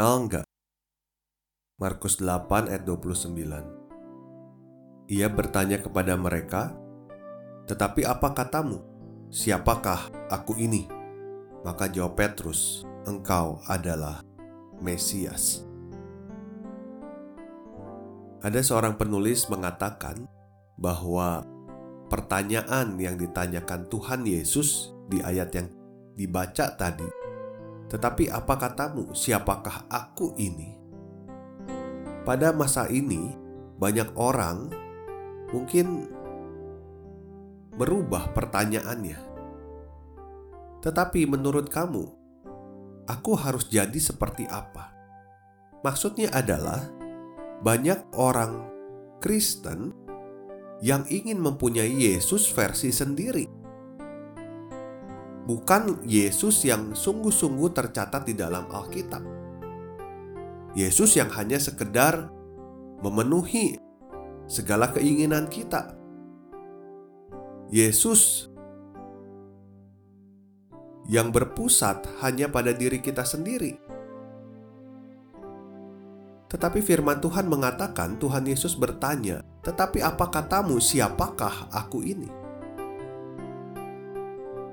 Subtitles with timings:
[0.00, 0.48] Kenal nggak?
[1.76, 6.72] Markus 8 ayat 29 Ia bertanya kepada mereka,
[7.68, 8.80] Tetapi apa katamu?
[9.28, 10.88] Siapakah aku ini?
[11.68, 14.24] Maka jawab Petrus, Engkau adalah
[14.80, 15.68] Mesias.
[18.40, 20.24] Ada seorang penulis mengatakan
[20.80, 21.44] bahwa
[22.08, 25.68] pertanyaan yang ditanyakan Tuhan Yesus di ayat yang
[26.16, 27.19] dibaca tadi
[27.90, 30.78] tetapi apa katamu, siapakah aku ini?
[32.22, 33.34] Pada masa ini,
[33.82, 34.70] banyak orang
[35.50, 36.06] mungkin
[37.74, 39.18] berubah pertanyaannya.
[40.86, 42.06] Tetapi menurut kamu,
[43.10, 44.94] aku harus jadi seperti apa?
[45.82, 46.86] Maksudnya adalah
[47.66, 48.70] banyak orang
[49.18, 49.90] Kristen
[50.78, 53.59] yang ingin mempunyai Yesus versi sendiri
[55.44, 59.22] bukan Yesus yang sungguh-sungguh tercatat di dalam Alkitab.
[60.76, 62.30] Yesus yang hanya sekedar
[63.02, 63.80] memenuhi
[64.46, 65.94] segala keinginan kita.
[67.70, 68.50] Yesus
[71.10, 73.78] yang berpusat hanya pada diri kita sendiri.
[76.50, 82.39] Tetapi firman Tuhan mengatakan Tuhan Yesus bertanya, "Tetapi apa katamu, siapakah aku ini?"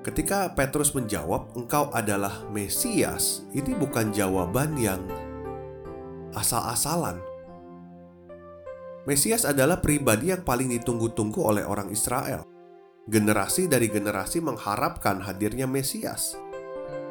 [0.07, 5.03] Ketika Petrus menjawab, "Engkau adalah Mesias," ini bukan jawaban yang
[6.31, 7.19] asal-asalan.
[9.03, 12.47] Mesias adalah pribadi yang paling ditunggu-tunggu oleh orang Israel.
[13.03, 16.39] Generasi dari generasi mengharapkan hadirnya Mesias.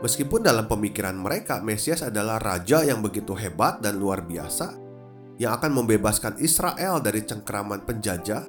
[0.01, 4.73] Meskipun dalam pemikiran mereka, Mesias adalah raja yang begitu hebat dan luar biasa,
[5.37, 8.45] yang akan membebaskan Israel dari cengkeraman penjajah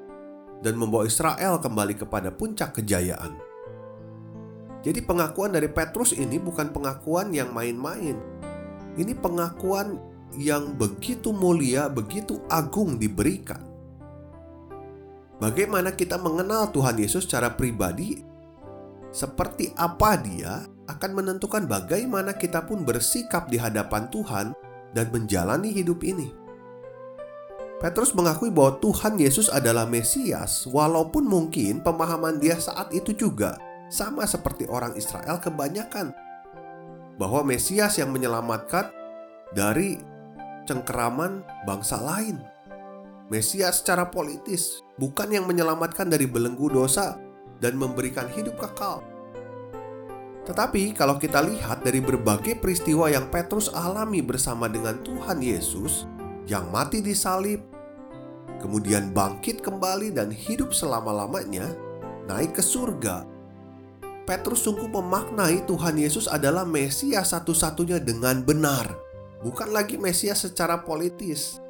[0.63, 3.46] dan membawa Israel kembali kepada puncak kejayaan.
[4.87, 8.15] Jadi pengakuan dari Petrus ini bukan pengakuan yang main-main.
[8.95, 9.99] Ini pengakuan
[10.39, 13.59] yang begitu mulia, begitu agung diberikan.
[15.43, 18.23] Bagaimana kita mengenal Tuhan Yesus secara pribadi?
[19.11, 24.55] Seperti apa Dia akan menentukan bagaimana kita pun bersikap di hadapan Tuhan
[24.95, 26.31] dan menjalani hidup ini.
[27.83, 34.27] Petrus mengakui bahwa Tuhan Yesus adalah Mesias, walaupun mungkin pemahaman dia saat itu juga sama
[34.27, 36.11] seperti orang Israel kebanyakan
[37.17, 38.93] bahwa Mesias yang menyelamatkan
[39.51, 39.97] dari
[40.67, 42.37] cengkeraman bangsa lain.
[43.27, 47.19] Mesias secara politis bukan yang menyelamatkan dari belenggu dosa
[47.59, 49.03] dan memberikan hidup kekal.
[50.47, 56.07] Tetapi kalau kita lihat dari berbagai peristiwa yang Petrus alami bersama dengan Tuhan Yesus
[56.47, 57.59] yang mati di salib,
[58.63, 61.67] kemudian bangkit kembali dan hidup selama-lamanya,
[62.31, 63.27] naik ke surga,
[64.27, 68.91] Petrus sungguh memaknai Tuhan Yesus adalah Mesias satu-satunya dengan benar,
[69.39, 71.63] bukan lagi Mesias secara politis.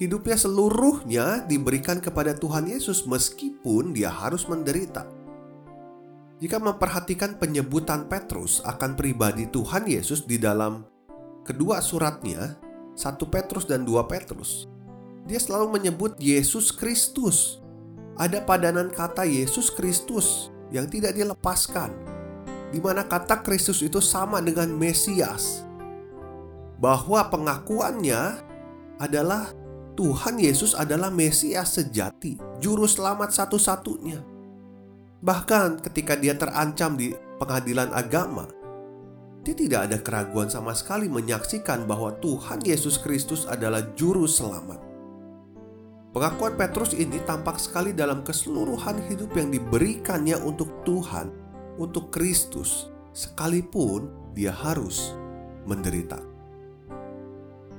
[0.00, 5.04] Hidupnya seluruhnya diberikan kepada Tuhan Yesus meskipun dia harus menderita.
[6.40, 10.80] Jika memperhatikan penyebutan Petrus akan pribadi Tuhan Yesus di dalam
[11.44, 12.56] kedua suratnya,
[12.96, 14.64] satu Petrus dan dua Petrus,
[15.28, 17.60] dia selalu menyebut Yesus Kristus.
[18.16, 21.92] Ada padanan kata Yesus Kristus yang tidak dilepaskan,
[22.70, 25.66] di mana kata Kristus itu sama dengan Mesias,
[26.78, 28.42] bahwa pengakuannya
[29.00, 29.52] adalah
[29.96, 34.20] Tuhan Yesus adalah Mesias sejati, juru selamat satu-satunya.
[35.24, 38.44] Bahkan ketika dia terancam di pengadilan agama,
[39.40, 44.85] dia tidak ada keraguan sama sekali menyaksikan bahwa Tuhan Yesus Kristus adalah juru selamat.
[46.16, 51.28] Pengakuan Petrus ini tampak sekali dalam keseluruhan hidup yang diberikannya untuk Tuhan,
[51.76, 55.12] untuk Kristus, sekalipun dia harus
[55.68, 56.16] menderita.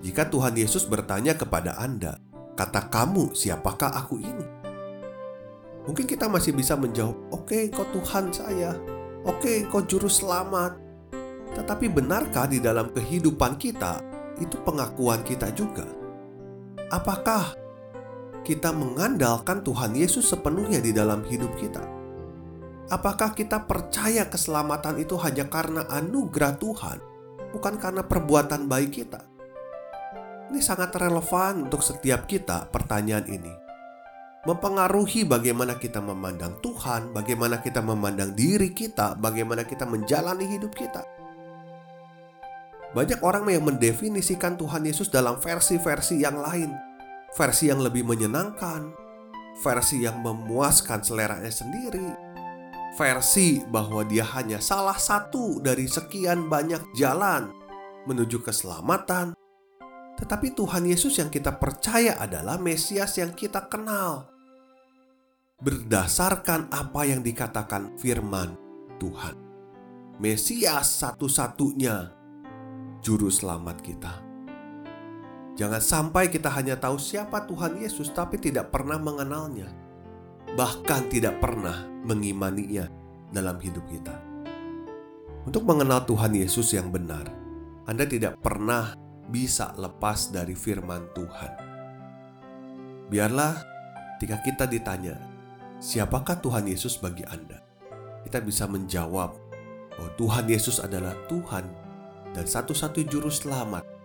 [0.06, 2.22] Jika Tuhan Yesus bertanya kepada Anda,
[2.54, 4.45] "Kata kamu, siapakah aku ini?"
[5.89, 8.78] Mungkin kita masih bisa menjawab, "Oke, okay, kau Tuhan saya.
[9.25, 10.78] Oke, okay, kau juru selamat."
[11.57, 13.98] Tetapi benarkah di dalam kehidupan kita
[14.38, 15.89] itu pengakuan kita juga?
[16.94, 17.66] Apakah
[18.47, 21.83] kita mengandalkan Tuhan Yesus sepenuhnya di dalam hidup kita.
[22.88, 27.03] Apakah kita percaya keselamatan itu hanya karena anugerah Tuhan,
[27.51, 29.19] bukan karena perbuatan baik kita?
[30.47, 32.71] Ini sangat relevan untuk setiap kita.
[32.71, 33.67] Pertanyaan ini
[34.47, 41.03] mempengaruhi bagaimana kita memandang Tuhan, bagaimana kita memandang diri kita, bagaimana kita menjalani hidup kita.
[42.95, 46.87] Banyak orang yang mendefinisikan Tuhan Yesus dalam versi-versi yang lain,
[47.38, 48.89] versi yang lebih menyenangkan,
[49.62, 52.10] versi yang memuaskan seleranya sendiri,
[52.98, 57.54] versi bahwa dia hanya salah satu dari sekian banyak jalan
[58.10, 59.38] menuju keselamatan.
[60.18, 64.34] Tetapi Tuhan Yesus yang kita percaya adalah Mesias yang kita kenal.
[65.62, 68.57] Berdasarkan apa yang dikatakan firman
[68.98, 69.38] Tuhan.
[70.18, 72.10] Mesias satu-satunya
[73.06, 74.26] juru selamat kita.
[75.57, 79.65] Jangan sampai kita hanya tahu siapa Tuhan Yesus tapi tidak pernah mengenalnya.
[80.54, 82.86] Bahkan tidak pernah mengimaninya
[83.33, 84.13] dalam hidup kita.
[85.50, 87.25] Untuk mengenal Tuhan Yesus yang benar,
[87.89, 88.94] Anda tidak pernah
[89.33, 91.51] bisa lepas dari firman Tuhan.
[93.10, 93.57] Biarlah
[94.21, 95.18] ketika kita ditanya,
[95.81, 97.57] siapakah Tuhan Yesus bagi Anda?
[98.21, 99.33] Kita bisa menjawab
[99.89, 101.65] bahwa Tuhan Yesus adalah Tuhan
[102.38, 103.96] dan satu-satu juru selamat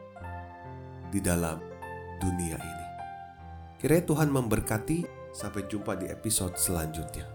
[1.12, 1.60] di dalam
[2.16, 2.86] dunia ini.
[3.76, 5.20] Kiranya Tuhan memberkati.
[5.32, 7.31] Sampai jumpa di episode selanjutnya.